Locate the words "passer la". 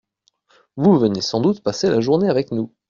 1.61-2.01